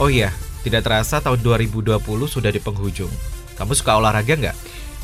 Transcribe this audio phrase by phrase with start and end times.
[0.00, 0.32] Oh iya,
[0.64, 3.12] tidak terasa tahun 2020 sudah di penghujung.
[3.60, 4.56] Kamu suka olahraga nggak?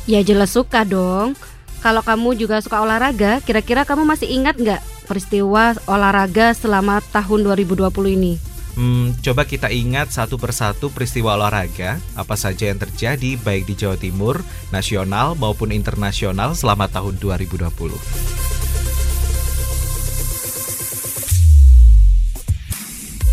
[0.09, 1.37] Ya jelas suka dong.
[1.85, 8.17] Kalau kamu juga suka olahraga, kira-kira kamu masih ingat nggak peristiwa olahraga selama tahun 2020
[8.17, 8.41] ini?
[8.73, 14.01] Hmm, coba kita ingat satu persatu peristiwa olahraga, apa saja yang terjadi baik di Jawa
[14.01, 14.41] Timur,
[14.73, 18.66] nasional maupun internasional selama tahun 2020.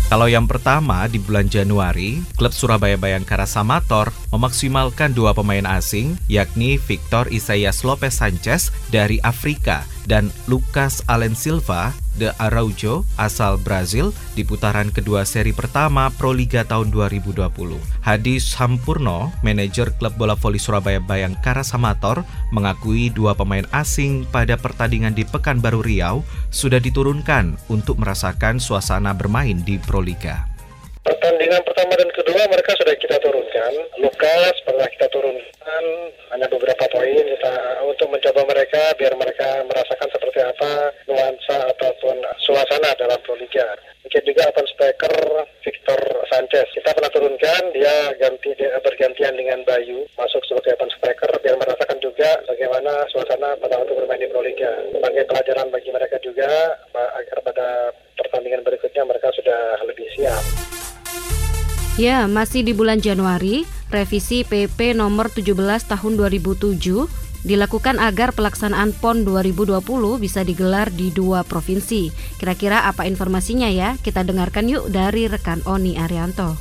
[0.05, 6.77] Kalau yang pertama di bulan Januari, klub Surabaya Bayangkara Samator memaksimalkan dua pemain asing, yakni
[6.77, 14.47] Victor Isaias Lopez Sanchez dari Afrika dan Lucas Allen Silva de Araujo asal Brazil di
[14.47, 17.45] putaran kedua seri pertama Pro Liga tahun 2020.
[18.01, 22.23] Hadi Sampurno, manajer klub bola voli Surabaya Bayangkara Samator,
[22.55, 29.59] mengakui dua pemain asing pada pertandingan di Pekanbaru Riau sudah diturunkan untuk merasakan suasana bermain
[29.61, 30.54] di Pro Liga.
[31.05, 33.73] Pertandingan pertama dan kedua mereka sudah kita turunkan.
[34.01, 35.83] Lukas pernah kita turunkan
[36.33, 42.89] hanya beberapa poin kita untuk mencoba mereka biar mereka merasakan seperti apa nuansa ataupun suasana
[42.97, 43.77] dalam Pro Liga.
[44.01, 45.15] Mungkin juga open speaker
[45.61, 46.01] Victor
[46.33, 46.73] Sanchez.
[46.73, 52.01] Kita pernah turunkan dia ganti dia bergantian dengan Bayu masuk sebagai open speaker biar merasakan
[52.01, 54.73] juga bagaimana suasana pada waktu bermain di Pro Liga.
[54.89, 56.49] Sebagai pelajaran bagi mereka juga
[56.97, 57.93] agar pada
[61.95, 65.55] Ya, masih di bulan Januari, revisi PP nomor 17
[65.87, 66.75] tahun 2007
[67.47, 69.79] dilakukan agar pelaksanaan PON 2020
[70.19, 72.11] bisa digelar di dua provinsi.
[72.35, 73.95] Kira-kira apa informasinya ya?
[73.95, 76.59] Kita dengarkan yuk dari rekan Oni Arianto.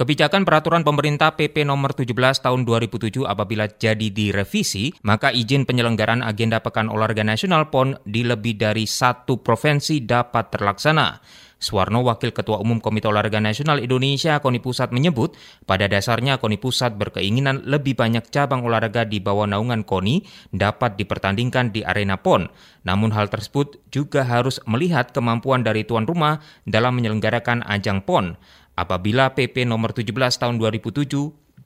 [0.00, 6.56] Kebijakan peraturan pemerintah PP nomor 17 tahun 2007 apabila jadi direvisi, maka izin penyelenggaraan agenda
[6.64, 11.20] Pekan Olahraga Nasional PON di lebih dari satu provinsi dapat terlaksana.
[11.60, 15.36] Suwarno, Wakil Ketua Umum Komite Olahraga Nasional Indonesia KONI Pusat menyebut,
[15.68, 20.24] pada dasarnya KONI Pusat berkeinginan lebih banyak cabang olahraga di bawah naungan KONI
[20.56, 22.48] dapat dipertandingkan di arena PON.
[22.88, 28.40] Namun hal tersebut juga harus melihat kemampuan dari tuan rumah dalam menyelenggarakan ajang PON.
[28.80, 31.04] Apabila PP nomor 17 tahun 2007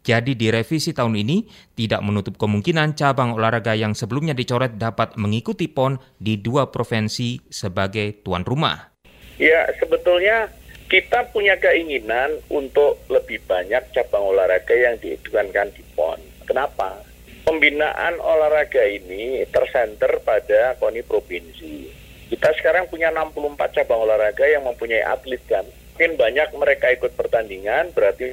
[0.05, 5.97] jadi direvisi tahun ini tidak menutup kemungkinan cabang olahraga yang sebelumnya dicoret dapat mengikuti PON
[6.21, 8.94] di dua provinsi sebagai tuan rumah.
[9.35, 10.47] Ya, sebetulnya
[10.87, 16.21] kita punya keinginan untuk lebih banyak cabang olahraga yang diedukkan di PON.
[16.47, 17.03] Kenapa?
[17.45, 21.91] Pembinaan olahraga ini tersenter pada KONI Provinsi.
[22.31, 25.65] Kita sekarang punya 64 cabang olahraga yang mempunyai atlet kan.
[25.95, 28.33] Mungkin banyak mereka ikut pertandingan, berarti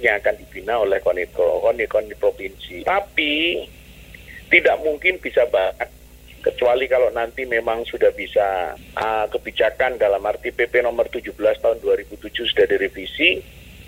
[0.00, 2.76] yang akan dibina oleh KONI, KONI, KONI Provinsi.
[2.88, 3.62] Tapi
[4.48, 5.91] tidak mungkin bisa banyak
[6.42, 12.18] kecuali kalau nanti memang sudah bisa uh, kebijakan dalam arti PP nomor 17 tahun 2007
[12.34, 13.38] sudah direvisi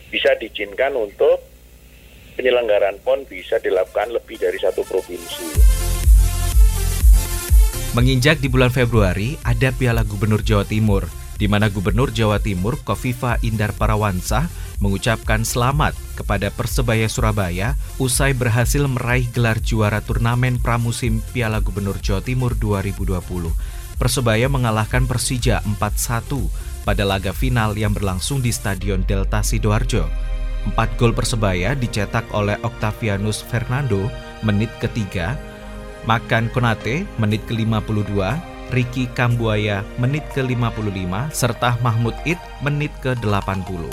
[0.09, 1.43] bisa diizinkan untuk
[2.38, 5.66] penyelenggaraan PON bisa dilakukan lebih dari satu provinsi.
[7.94, 13.38] Menginjak di bulan Februari ada Piala Gubernur Jawa Timur di mana Gubernur Jawa Timur Kofifa
[13.42, 14.46] Indar Parawansa
[14.82, 22.22] mengucapkan selamat kepada Persebaya Surabaya usai berhasil meraih gelar juara turnamen pramusim Piala Gubernur Jawa
[22.22, 23.14] Timur 2020.
[23.94, 30.04] Persebaya mengalahkan Persija 4-1 pada laga final yang berlangsung di Stadion Delta Sidoarjo.
[30.64, 34.08] Empat gol Persebaya dicetak oleh Octavianus Fernando
[34.42, 35.36] menit ketiga,
[36.04, 38.12] Makan Konate menit ke-52,
[38.72, 43.91] Ricky Kambuaya menit ke-55 serta Mahmud Id menit ke-80.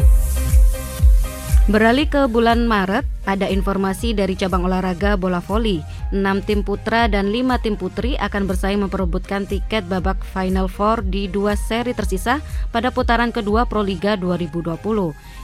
[1.69, 5.79] Beralih ke bulan Maret, ada informasi dari cabang olahraga bola voli.
[6.09, 11.29] 6 tim putra dan 5 tim putri akan bersaing memperebutkan tiket babak Final Four di
[11.29, 12.41] dua seri tersisa
[12.73, 14.73] pada putaran kedua Pro Liga 2020.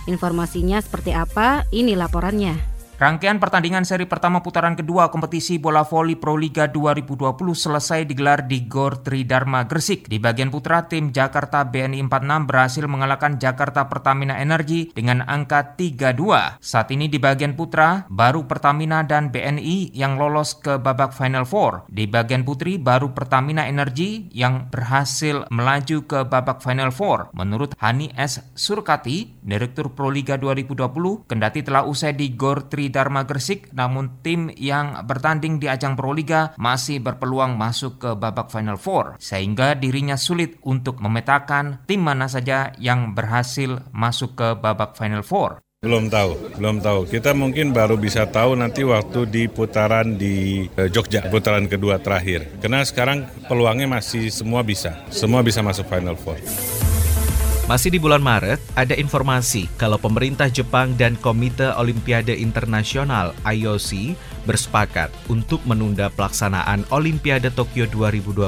[0.10, 1.64] Informasinya seperti apa?
[1.70, 2.77] Ini laporannya.
[2.98, 8.66] Rangkaian pertandingan seri pertama putaran kedua kompetisi bola voli Pro Liga 2020 selesai digelar di
[8.66, 10.10] Gor Tridharma Gresik.
[10.10, 16.58] Di bagian putra, tim Jakarta BNI 46 berhasil mengalahkan Jakarta Pertamina Energi dengan angka 3-2.
[16.58, 21.86] Saat ini di bagian putra, baru Pertamina dan BNI yang lolos ke babak Final Four.
[21.94, 27.30] Di bagian putri, baru Pertamina Energi yang berhasil melaju ke babak Final Four.
[27.38, 28.42] Menurut Hani S.
[28.58, 34.52] Surkati, Direktur Pro Liga 2020, kendati telah usai di Gor Tridharma Dharma Gresik, namun tim
[34.56, 40.60] yang bertanding di ajang Proliga masih berpeluang masuk ke babak Final Four, sehingga dirinya sulit
[40.64, 45.62] untuk memetakan tim mana saja yang berhasil masuk ke babak Final Four.
[45.78, 47.06] Belum tahu, belum tahu.
[47.06, 52.50] Kita mungkin baru bisa tahu nanti waktu di putaran di eh, Jogja, putaran kedua terakhir.
[52.58, 56.42] Karena sekarang peluangnya masih semua bisa, semua bisa masuk Final Four.
[57.68, 64.16] Masih di bulan Maret, ada informasi kalau pemerintah Jepang dan Komite Olimpiade Internasional IOC
[64.48, 68.48] bersepakat untuk menunda pelaksanaan Olimpiade Tokyo 2020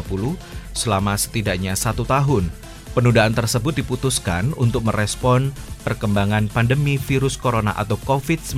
[0.71, 2.47] selama setidaknya satu tahun.
[2.95, 5.51] Penundaan tersebut diputuskan untuk merespon
[5.83, 8.55] perkembangan pandemi virus corona atau COVID-19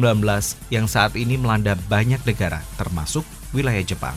[0.69, 4.13] yang saat ini melanda banyak negara, termasuk wilayah Jepang.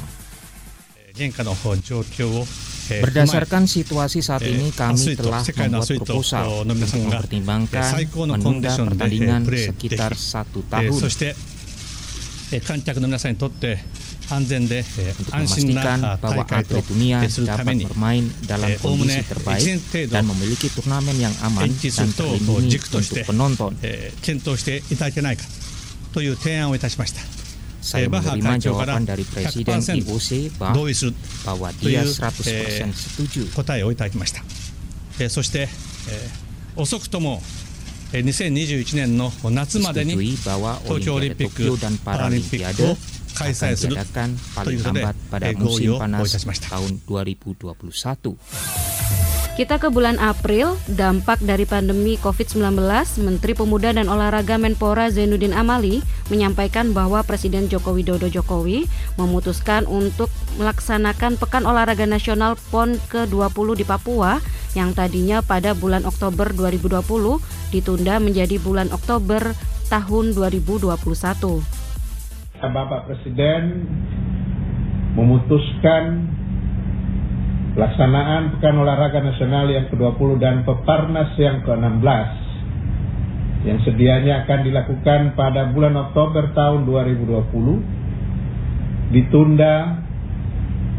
[2.85, 7.91] Berdasarkan situasi saat ini, kami telah membuat proposal untuk mempertimbangkan
[8.29, 9.41] menunda pertandingan
[9.73, 10.93] sekitar satu tahun.
[15.19, 19.65] untuk memastikan bahwa atlet dunia dapat bermain dalam kondisi terbaik
[20.09, 23.73] dan memiliki turnamen yang aman dan terlindungi untuk penonton.
[27.85, 30.57] Saya menerima jawaban dari Presiden IOC
[31.45, 33.53] bahwa dia 100% setuju.
[36.77, 37.41] 遅くとも
[38.13, 42.97] 2021年の夏までに東京オリンピック・パラリンピックを
[43.35, 43.97] 開催する
[44.65, 46.79] ということで合意をいたしました。
[49.55, 49.63] Tahun 2021.
[49.63, 52.75] Kita ke bulan April, dampak dari pandemi COVID-19,
[53.23, 60.27] Menteri Pemuda dan Olahraga Menpora Zainuddin Amali menyampaikan bahwa Presiden Joko Widodo Jokowi memutuskan untuk
[60.59, 64.43] melaksanakan Pekan Olahraga Nasional PON ke-20 di Papua
[64.75, 69.55] yang tadinya pada bulan Oktober 2020 ditunda menjadi bulan Oktober
[69.87, 70.99] tahun 2021.
[72.59, 73.87] Bapak Presiden
[75.15, 76.27] memutuskan
[77.75, 82.47] pelaksanaan Pekan Olahraga Nasional yang ke-20 dan Peparnas yang ke-16
[83.65, 89.99] yang sedianya akan dilakukan pada bulan Oktober tahun 2020 ditunda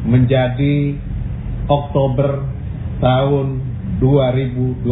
[0.06, 1.00] menjadi
[1.72, 2.44] Oktober
[3.00, 3.64] tahun
[4.02, 4.84] 2021.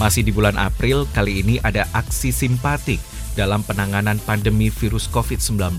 [0.00, 2.98] Masih di bulan April, kali ini ada aksi simpatik
[3.38, 5.78] dalam penanganan pandemi virus COVID-19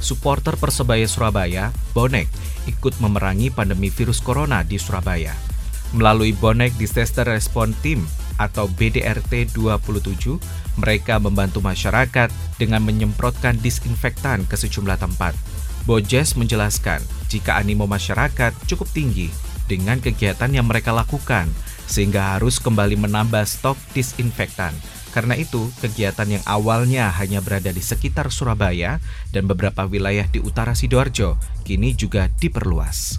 [0.00, 2.26] supporter Persebaya Surabaya, Bonek,
[2.66, 5.36] ikut memerangi pandemi virus corona di Surabaya.
[5.94, 8.02] Melalui Bonek Disaster Response Team
[8.40, 10.40] atau BDRT 27,
[10.80, 15.36] mereka membantu masyarakat dengan menyemprotkan disinfektan ke sejumlah tempat.
[15.84, 19.28] Bojes menjelaskan jika animo masyarakat cukup tinggi
[19.68, 21.46] dengan kegiatan yang mereka lakukan,
[21.90, 24.72] sehingga harus kembali menambah stok disinfektan
[25.10, 29.02] karena itu, kegiatan yang awalnya hanya berada di sekitar Surabaya
[29.34, 31.34] dan beberapa wilayah di utara Sidoarjo
[31.66, 33.18] kini juga diperluas.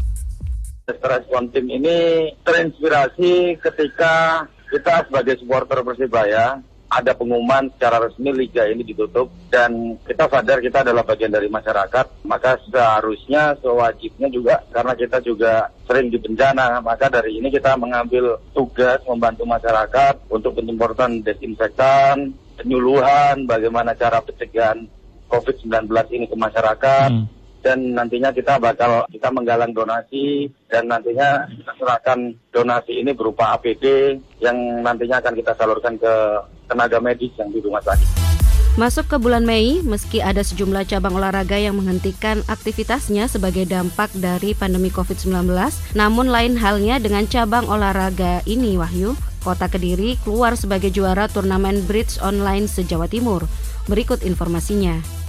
[0.87, 8.83] Respon tim ini terinspirasi ketika kita sebagai supporter Persibaya ada pengumuman secara resmi liga ini
[8.83, 15.23] ditutup dan kita sadar kita adalah bagian dari masyarakat maka seharusnya sewajibnya juga karena kita
[15.23, 22.35] juga sering di bencana maka dari ini kita mengambil tugas membantu masyarakat untuk penyemprotan desinfektan
[22.59, 24.83] penyuluhan bagaimana cara pencegahan
[25.31, 27.09] COVID-19 ini ke masyarakat.
[27.09, 32.19] Hmm dan nantinya kita bakal kita menggalang donasi dan nantinya kita serahkan
[32.49, 36.13] donasi ini berupa APD yang nantinya akan kita salurkan ke
[36.65, 38.33] tenaga medis yang di rumah sakit.
[38.79, 44.55] Masuk ke bulan Mei, meski ada sejumlah cabang olahraga yang menghentikan aktivitasnya sebagai dampak dari
[44.55, 45.51] pandemi COVID-19,
[45.91, 49.11] namun lain halnya dengan cabang olahraga ini, Wahyu.
[49.41, 53.43] Kota Kediri keluar sebagai juara turnamen bridge online se-Jawa Timur.
[53.89, 55.20] Berikut informasinya.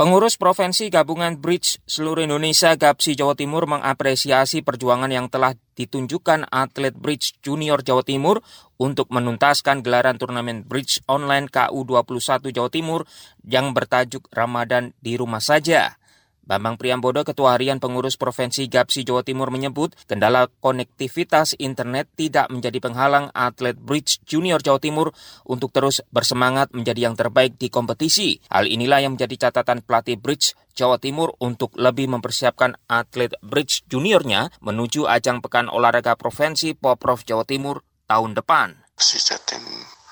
[0.00, 6.96] Pengurus Provinsi Gabungan Bridge seluruh Indonesia Gapsi Jawa Timur mengapresiasi perjuangan yang telah ditunjukkan atlet
[6.96, 8.40] Bridge Junior Jawa Timur
[8.80, 13.04] untuk menuntaskan gelaran turnamen Bridge Online KU21 Jawa Timur
[13.44, 15.99] yang bertajuk Ramadan di rumah saja.
[16.44, 22.82] Bambang Priambodo, Ketua Harian Pengurus Provinsi Gapsi Jawa Timur menyebut kendala konektivitas internet tidak menjadi
[22.82, 25.14] penghalang atlet bridge junior Jawa Timur
[25.46, 28.42] untuk terus bersemangat menjadi yang terbaik di kompetisi.
[28.50, 34.50] Hal inilah yang menjadi catatan pelatih bridge Jawa Timur untuk lebih mempersiapkan atlet bridge juniornya
[34.64, 38.74] menuju ajang Pekan Olahraga Provinsi Poprov Jawa Timur tahun depan.
[38.98, 39.62] Si Jatim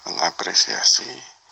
[0.07, 1.09] mengapresiasi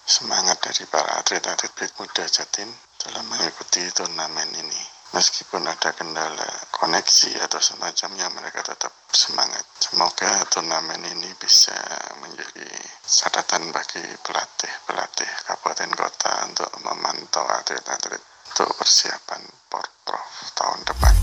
[0.06, 2.70] semangat dari para atlet-atlet muda Jatim
[3.06, 4.82] dalam mengikuti turnamen ini.
[5.14, 9.62] Meskipun ada kendala koneksi atau semacamnya, mereka tetap semangat.
[9.78, 11.78] Semoga turnamen ini bisa
[12.18, 12.66] menjadi
[13.06, 18.20] catatan bagi pelatih-pelatih kabupaten kota untuk memantau atlet-atlet
[18.50, 20.26] untuk persiapan Porprov
[20.58, 21.14] tahun depan.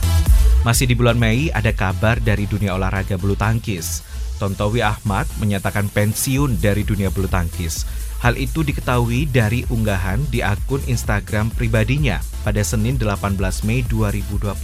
[0.64, 4.00] Masih di bulan Mei, ada kabar dari dunia olahraga bulu tangkis.
[4.40, 7.84] Tontowi Ahmad menyatakan pensiun dari dunia bulu tangkis.
[8.24, 13.36] Hal itu diketahui dari unggahan di akun Instagram pribadinya pada Senin 18
[13.68, 14.56] Mei 2020.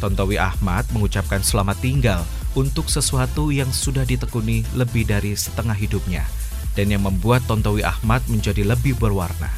[0.00, 2.24] Tontowi Ahmad mengucapkan selamat tinggal
[2.56, 6.24] untuk sesuatu yang sudah ditekuni lebih dari setengah hidupnya
[6.72, 9.52] dan yang membuat Tontowi Ahmad menjadi lebih berwarna.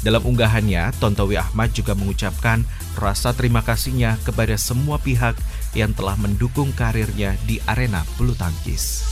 [0.00, 2.64] Dalam unggahannya, Tontowi Ahmad juga mengucapkan
[2.96, 5.36] rasa terima kasihnya kepada semua pihak
[5.76, 9.04] yang telah mendukung karirnya di arena bulu tangkis.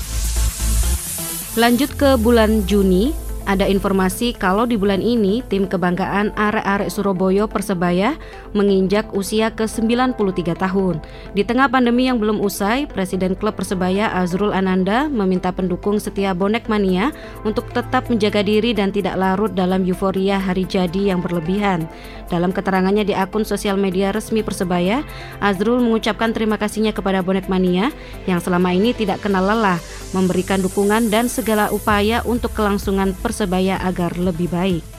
[1.61, 8.19] Lanjut ke bulan Juni, ada informasi kalau di bulan ini tim kebanggaan arek-arek Surabaya Persebaya
[8.59, 10.19] menginjak usia ke 93
[10.59, 10.99] tahun.
[11.31, 16.67] Di tengah pandemi yang belum usai, Presiden klub Persebaya Azrul Ananda meminta pendukung setia bonek
[16.67, 17.15] mania
[17.47, 21.87] untuk tetap menjaga diri dan tidak larut dalam euforia hari jadi yang berlebihan.
[22.27, 25.07] Dalam keterangannya di akun sosial media resmi Persebaya,
[25.39, 27.95] Azrul mengucapkan terima kasihnya kepada bonek mania
[28.27, 29.79] yang selama ini tidak kenal lelah
[30.11, 33.36] memberikan dukungan dan segala upaya untuk kelangsungan Persebaya
[33.85, 34.96] agar lebih baik.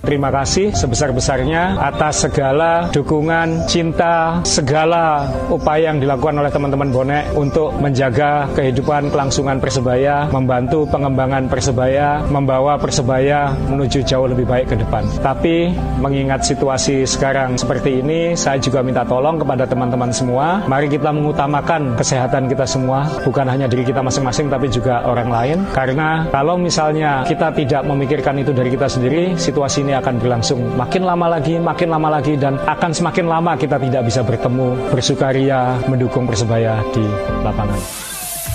[0.00, 7.76] Terima kasih sebesar-besarnya atas segala dukungan, cinta, segala upaya yang dilakukan oleh teman-teman bonek untuk
[7.76, 15.04] menjaga kehidupan kelangsungan Persebaya, membantu pengembangan Persebaya, membawa Persebaya menuju jauh lebih baik ke depan.
[15.20, 21.12] Tapi mengingat situasi sekarang seperti ini, saya juga minta tolong kepada teman-teman semua, mari kita
[21.12, 25.58] mengutamakan kesehatan kita semua, bukan hanya diri kita masing-masing tapi juga orang lain.
[25.76, 30.78] Karena kalau misalnya kita tidak memikirkan itu dari kita sendiri, situasi ini ini akan berlangsung
[30.78, 35.82] makin lama lagi, makin lama lagi, dan akan semakin lama kita tidak bisa bertemu, bersukaria,
[35.90, 37.02] mendukung Persebaya di
[37.42, 37.82] lapangan.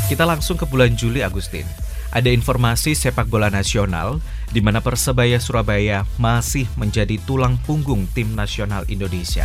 [0.08, 1.68] Kita langsung ke bulan Juli, Agustin.
[2.16, 8.88] Ada informasi sepak bola nasional di mana Persebaya Surabaya masih menjadi tulang punggung tim nasional
[8.88, 9.44] Indonesia.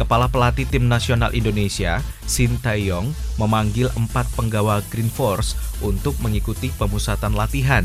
[0.00, 5.52] Kepala pelatih tim nasional Indonesia, Sintayong, memanggil empat penggawa Green Force
[5.84, 7.84] untuk mengikuti pemusatan latihan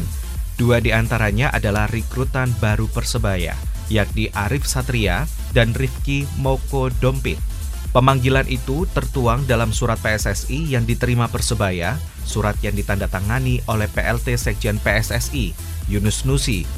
[0.62, 3.58] Dua di antaranya adalah rekrutan baru Persebaya,
[3.90, 5.26] yakni Arif Satria
[5.58, 7.42] dan Rifki Moko Dompit.
[7.90, 11.98] Pemanggilan itu tertuang dalam surat PSSI yang diterima Persebaya,
[12.30, 15.58] surat yang ditandatangani oleh PLT Sekjen PSSI,
[15.90, 16.70] Yunus Nusi,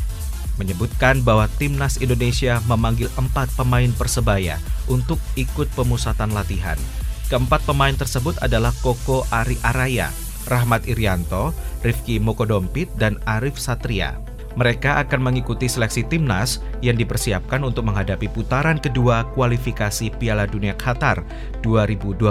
[0.56, 6.80] menyebutkan bahwa Timnas Indonesia memanggil empat pemain Persebaya untuk ikut pemusatan latihan.
[7.28, 10.08] Keempat pemain tersebut adalah Koko Ari Araya,
[10.48, 14.20] Rahmat Irianto, Rifki Mokodompit, dan Arif Satria.
[14.54, 21.26] Mereka akan mengikuti seleksi timnas yang dipersiapkan untuk menghadapi putaran kedua kualifikasi Piala Dunia Qatar
[21.66, 22.22] 2022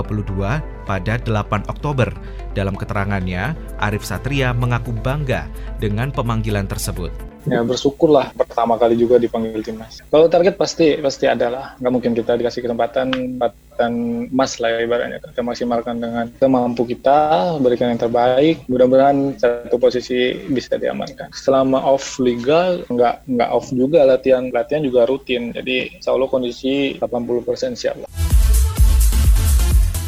[0.87, 2.15] pada 8 Oktober.
[2.55, 5.51] Dalam keterangannya, Arif Satria mengaku bangga
[5.83, 10.03] dengan pemanggilan tersebut ya bersyukurlah pertama kali juga dipanggil timnas.
[10.07, 14.79] Kalau target pasti pasti ada lah, nggak mungkin kita dikasih kesempatan kesempatan emas lah ya
[14.85, 17.19] ibaratnya kita maksimalkan dengan kemampu kita
[17.59, 18.63] berikan yang terbaik.
[18.69, 21.33] Mudah-mudahan satu posisi bisa diamankan.
[21.33, 27.01] Selama off liga nggak nggak off juga latihan latihan juga rutin, jadi insya Allah kondisi
[27.01, 28.09] 80% siap lah.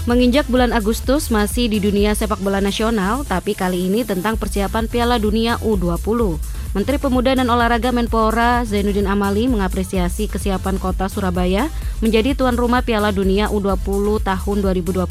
[0.05, 5.17] Menginjak bulan Agustus masih di dunia sepak bola nasional, tapi kali ini tentang persiapan Piala
[5.17, 6.37] Dunia U20.
[6.75, 11.71] Menteri Pemuda dan Olahraga Menpora Zainuddin Amali mengapresiasi kesiapan kota Surabaya
[12.03, 15.07] menjadi tuan rumah Piala Dunia U20 tahun 2021.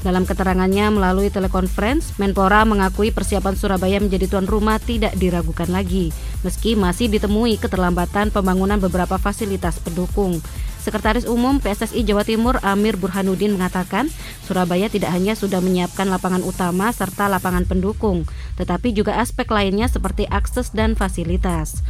[0.00, 6.08] Dalam keterangannya melalui telekonferensi, Menpora mengakui persiapan Surabaya menjadi tuan rumah tidak diragukan lagi,
[6.40, 10.40] meski masih ditemui keterlambatan pembangunan beberapa fasilitas pendukung.
[10.82, 14.10] Sekretaris Umum PSSI Jawa Timur Amir Burhanuddin mengatakan,
[14.42, 18.26] Surabaya tidak hanya sudah menyiapkan lapangan utama serta lapangan pendukung,
[18.58, 21.86] tetapi juga aspek lainnya seperti akses dan fasilitas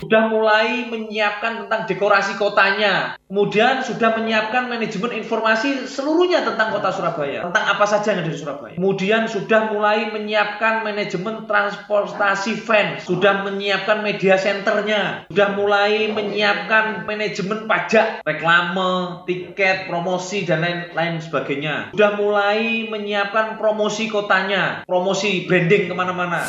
[0.00, 7.44] sudah mulai menyiapkan tentang dekorasi kotanya, kemudian sudah menyiapkan manajemen informasi seluruhnya tentang kota Surabaya,
[7.44, 8.74] tentang apa saja yang ada di Surabaya.
[8.80, 17.68] Kemudian sudah mulai menyiapkan manajemen transportasi van, sudah menyiapkan media centernya, sudah mulai menyiapkan manajemen
[17.68, 21.92] pajak, reklame, tiket, promosi dan lain-lain sebagainya.
[21.92, 26.48] Sudah mulai menyiapkan promosi kotanya, promosi branding ke mana-mana.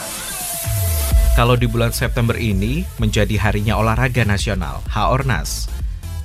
[1.31, 5.71] Kalau di bulan September ini menjadi harinya olahraga nasional, HORNAS.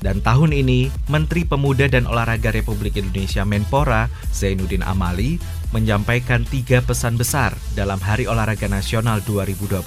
[0.02, 5.38] Dan tahun ini, Menteri Pemuda dan Olahraga Republik Indonesia Menpora, Zainuddin Amali,
[5.70, 9.86] menyampaikan tiga pesan besar dalam Hari Olahraga Nasional 2020,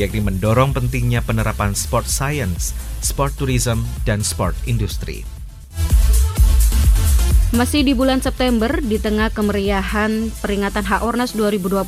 [0.00, 2.72] yakni mendorong pentingnya penerapan sport science,
[3.04, 5.37] sport tourism, dan sport industry.
[7.48, 11.80] Masih di bulan September, di tengah kemeriahan peringatan HORNAS 2020,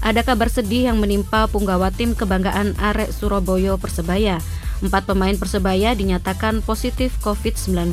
[0.00, 4.40] ada kabar sedih yang menimpa punggawa tim kebanggaan Arek Surabaya Persebaya.
[4.80, 7.92] Empat pemain Persebaya dinyatakan positif COVID-19.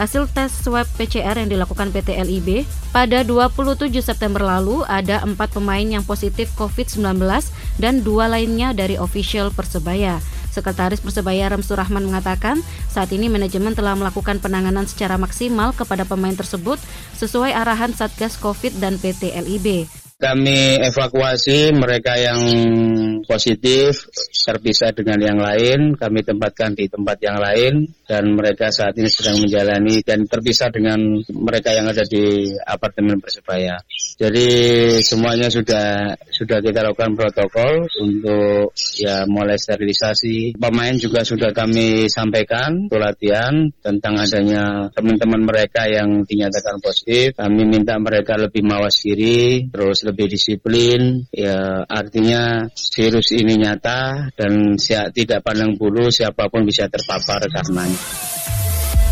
[0.00, 5.84] Hasil tes swab PCR yang dilakukan PT LIB pada 27 September lalu ada empat pemain
[5.84, 7.20] yang positif COVID-19
[7.76, 10.24] dan dua lainnya dari official Persebaya.
[10.54, 16.38] Sekretaris Persebaya Ramsur Rahman mengatakan, saat ini manajemen telah melakukan penanganan secara maksimal kepada pemain
[16.38, 16.78] tersebut
[17.18, 20.03] sesuai arahan Satgas Covid dan PT LIB.
[20.24, 22.40] Kami evakuasi mereka yang
[23.28, 24.08] positif
[24.44, 29.40] terpisah dengan yang lain, kami tempatkan di tempat yang lain dan mereka saat ini sedang
[29.40, 31.00] menjalani dan terpisah dengan
[31.32, 33.80] mereka yang ada di apartemen Persebaya.
[34.14, 34.48] Jadi
[35.00, 40.54] semuanya sudah sudah kita lakukan protokol untuk ya mulai sterilisasi.
[40.54, 47.34] Pemain juga sudah kami sampaikan untuk latihan tentang adanya teman-teman mereka yang dinyatakan positif.
[47.34, 51.26] Kami minta mereka lebih mawas diri, terus lebih disiplin.
[51.34, 54.78] Ya artinya virus ini nyata dan
[55.10, 57.98] tidak pandang bulu siapa pun bisa terpapar karenanya.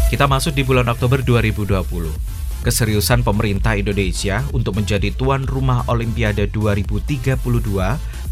[0.06, 2.32] Kita masuk di bulan Oktober 2020
[2.62, 7.42] keseriusan pemerintah Indonesia untuk menjadi tuan rumah Olimpiade 2032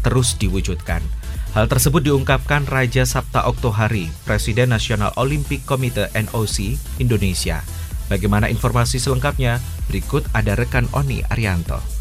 [0.01, 1.03] terus diwujudkan.
[1.51, 7.59] Hal tersebut diungkapkan Raja Sabta Oktohari, Presiden Nasional Olimpik Komite NOC Indonesia.
[8.07, 9.59] Bagaimana informasi selengkapnya?
[9.91, 12.00] Berikut ada rekan Oni Arianto.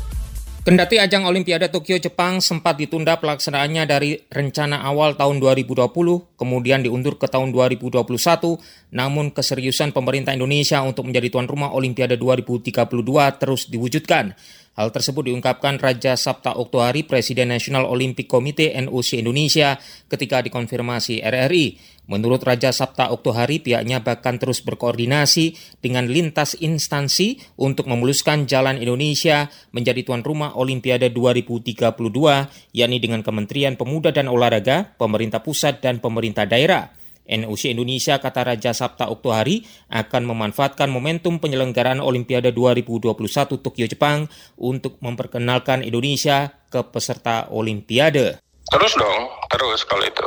[0.60, 5.88] Kendati ajang Olimpiade Tokyo Jepang sempat ditunda pelaksanaannya dari rencana awal tahun 2020,
[6.36, 7.96] kemudian diundur ke tahun 2021,
[8.92, 12.76] namun keseriusan pemerintah Indonesia untuk menjadi tuan rumah Olimpiade 2032
[13.40, 14.36] terus diwujudkan.
[14.76, 19.80] Hal tersebut diungkapkan Raja Sabta Oktohari, Presiden Nasional Olympic Committee NOC Indonesia
[20.12, 21.98] ketika dikonfirmasi RRI.
[22.10, 29.46] Menurut Raja Sabta Oktohari, pihaknya bahkan terus berkoordinasi dengan lintas instansi untuk memuluskan jalan Indonesia
[29.70, 31.78] menjadi tuan rumah Olimpiade 2032,
[32.74, 36.90] yakni dengan Kementerian Pemuda dan Olahraga, pemerintah pusat, dan pemerintah daerah.
[37.30, 43.14] NOC Indonesia, kata Raja Sabta Oktohari, akan memanfaatkan momentum penyelenggaraan Olimpiade 2021
[43.62, 44.26] Tokyo Jepang
[44.58, 48.42] untuk memperkenalkan Indonesia ke peserta Olimpiade.
[48.66, 50.26] Terus dong, terus kalau itu.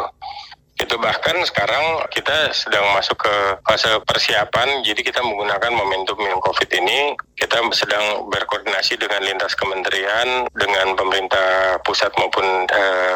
[0.83, 6.67] Itu bahkan sekarang kita sedang masuk ke fase persiapan, jadi kita menggunakan momentum yang COVID
[6.75, 13.15] ini, kita sedang berkoordinasi dengan lintas kementerian, dengan pemerintah pusat maupun eh,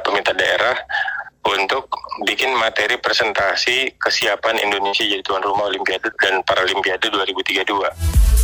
[0.00, 0.80] pemerintah daerah,
[1.44, 1.92] untuk
[2.24, 8.35] bikin materi presentasi kesiapan Indonesia jadi tuan rumah Olimpiade dan Paralimpiade 2032.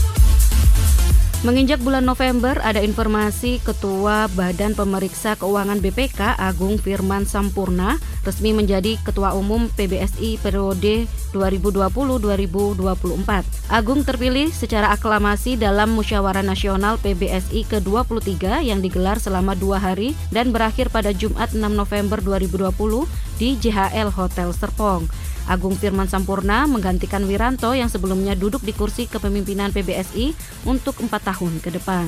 [1.43, 8.95] Menginjak bulan November, ada informasi Ketua Badan Pemeriksa Keuangan BPK Agung Firman Sampurna resmi menjadi
[9.03, 13.73] Ketua Umum PBSI periode 2020-2024.
[13.73, 20.53] Agung terpilih secara aklamasi dalam Musyawarah Nasional PBSI ke-23 yang digelar selama dua hari dan
[20.53, 23.09] berakhir pada Jumat 6 November 2020
[23.41, 25.09] di JHL Hotel Serpong.
[25.51, 30.31] Agung Firman Sampurna menggantikan Wiranto yang sebelumnya duduk di kursi kepemimpinan PBSI
[30.69, 32.07] untuk empat tahun ke depan.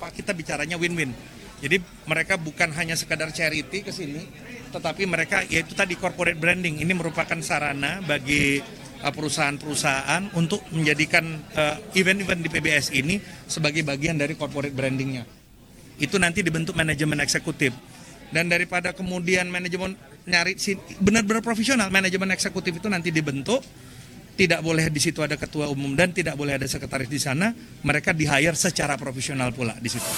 [0.00, 1.14] Pak kita bicaranya win-win.
[1.60, 1.76] Jadi
[2.08, 4.24] mereka bukan hanya sekadar charity ke sini,
[4.72, 6.80] tetapi mereka yaitu tadi corporate branding.
[6.80, 8.64] Ini merupakan sarana bagi
[9.04, 15.28] uh, perusahaan-perusahaan untuk menjadikan uh, event-event di PBS ini sebagai bagian dari corporate brandingnya.
[16.00, 17.76] Itu nanti dibentuk manajemen eksekutif.
[18.30, 20.56] Dan daripada kemudian manajemen nyari
[21.02, 23.58] benar-benar profesional manajemen eksekutif itu nanti dibentuk
[24.38, 28.14] tidak boleh di situ ada ketua umum dan tidak boleh ada sekretaris di sana mereka
[28.14, 30.08] di hire secara profesional pula di situ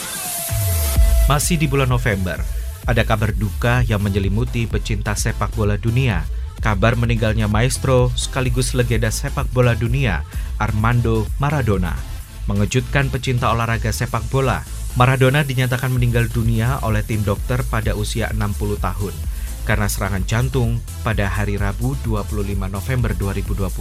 [1.33, 2.45] masih di bulan November
[2.85, 6.29] ada kabar duka yang menyelimuti pecinta sepak bola dunia
[6.61, 10.29] kabar meninggalnya maestro sekaligus legenda sepak bola dunia
[10.61, 11.97] Armando Maradona
[12.45, 14.61] mengejutkan pecinta olahraga sepak bola
[14.93, 19.17] Maradona dinyatakan meninggal dunia oleh tim dokter pada usia 60 tahun
[19.65, 23.73] karena serangan jantung pada hari Rabu 25 November 2020.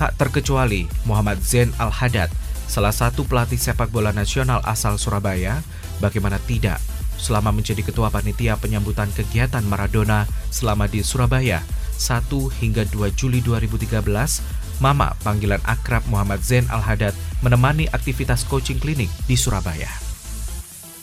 [0.00, 2.32] Tak terkecuali Muhammad Zain Al-Hadad,
[2.70, 5.58] salah satu pelatih sepak bola nasional asal Surabaya,
[5.98, 6.78] bagaimana tidak
[7.18, 11.66] selama menjadi ketua panitia penyambutan kegiatan Maradona selama di Surabaya
[11.98, 12.30] 1
[12.62, 13.98] hingga 2 Juli 2013,
[14.80, 17.12] Mama panggilan akrab Muhammad Zain Al-Hadad
[17.44, 19.90] menemani aktivitas coaching klinik di Surabaya.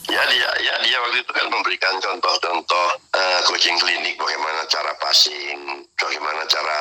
[0.10, 5.86] Ya dia, ya dia waktu itu kan memberikan contoh-contoh uh, coaching klinik bagaimana cara passing,
[5.93, 6.80] bagaimana cara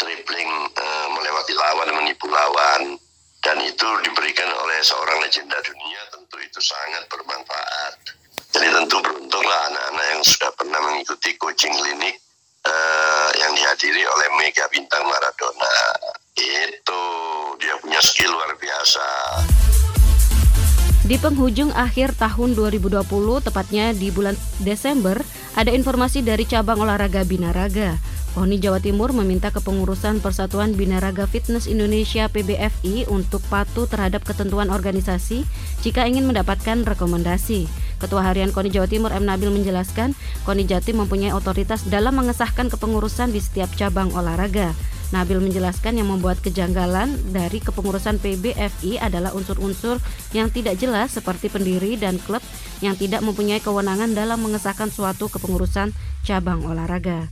[0.00, 2.96] dribbling uh, melewati lawan, menipu lawan,
[3.44, 7.96] dan itu diberikan oleh seorang legenda dunia tentu itu sangat bermanfaat.
[8.52, 12.20] Jadi tentu beruntunglah anak-anak yang sudah pernah mengikuti coaching klinik
[12.68, 15.76] uh, yang dihadiri oleh Mega Bintang Maradona.
[16.36, 17.02] Itu
[17.56, 19.06] dia punya skill luar biasa.
[21.08, 23.08] Di penghujung akhir tahun 2020,
[23.40, 25.16] tepatnya di bulan Desember,
[25.56, 27.96] ada informasi dari cabang olahraga Binaraga.
[28.38, 35.42] Poni Jawa Timur meminta kepengurusan Persatuan Binaraga Fitness Indonesia PBFI untuk patuh terhadap ketentuan organisasi
[35.82, 37.66] jika ingin mendapatkan rekomendasi.
[37.98, 39.26] Ketua Harian KONI Jawa Timur M.
[39.26, 40.14] Nabil menjelaskan,
[40.46, 44.70] KONI Jatim mempunyai otoritas dalam mengesahkan kepengurusan di setiap cabang olahraga.
[45.10, 49.98] Nabil menjelaskan yang membuat kejanggalan dari kepengurusan PBFI adalah unsur-unsur
[50.30, 52.46] yang tidak jelas seperti pendiri dan klub
[52.86, 55.90] yang tidak mempunyai kewenangan dalam mengesahkan suatu kepengurusan
[56.22, 57.26] cabang olahraga.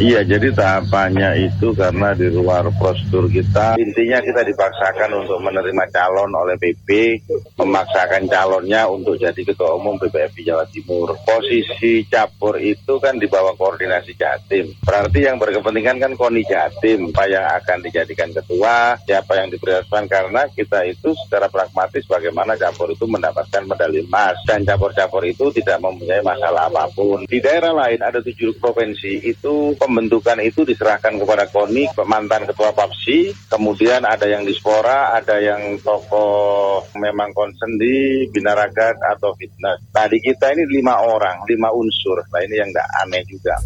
[0.00, 6.32] Iya, jadi tahapannya itu karena di luar prosedur kita, intinya kita dipaksakan untuk menerima calon
[6.32, 7.20] oleh PP,
[7.60, 11.12] memaksakan calonnya untuk jadi ketua umum PPFI Jawa Timur.
[11.20, 14.72] Posisi capur itu kan di bawah koordinasi Jatim.
[14.80, 20.48] Berarti yang berkepentingan kan Koni Jatim, apa yang akan dijadikan ketua, siapa yang diprioritaskan karena
[20.48, 26.24] kita itu secara pragmatis bagaimana capur itu mendapatkan medali emas dan capur-capur itu tidak mempunyai
[26.24, 27.28] masalah apa pun.
[27.28, 33.50] Di daerah lain ada tujuh provinsi itu pembentukan itu diserahkan kepada KONI, mantan ketua PAPSI,
[33.50, 39.82] kemudian ada yang dispora, ada yang tokoh memang konsen di Binaragat atau Fitness.
[39.90, 42.22] Tadi kita ini lima orang, lima unsur.
[42.30, 43.58] Nah ini yang nggak aneh juga.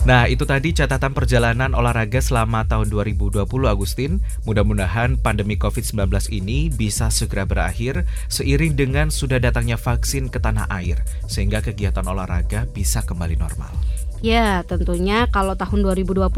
[0.00, 4.24] Nah, itu tadi catatan perjalanan olahraga selama tahun 2020 Agustin.
[4.48, 11.04] Mudah-mudahan pandemi COVID-19 ini bisa segera berakhir seiring dengan sudah datangnya vaksin ke tanah air
[11.28, 13.70] sehingga kegiatan olahraga bisa kembali normal.
[14.20, 16.28] Ya, tentunya kalau tahun 2021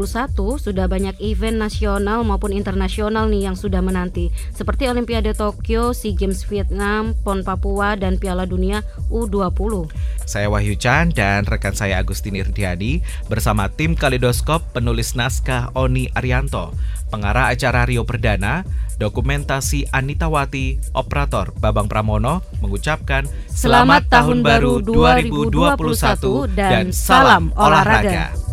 [0.55, 6.47] sudah banyak event nasional maupun internasional nih yang sudah menanti seperti Olimpiade Tokyo, SEA Games
[6.47, 9.91] Vietnam, PON Papua dan Piala Dunia U20.
[10.23, 16.71] Saya Wahyu Chan dan rekan saya Agustin Irdiadi bersama tim Kalidoskop penulis naskah Oni Arianto,
[17.13, 18.65] pengarah acara Rio Perdana,
[18.97, 28.33] dokumentasi Anita Wati, operator Babang Pramono mengucapkan Selamat, Selamat Tahun Baru 2021 dan salam olahraga.
[28.33, 28.52] olahraga.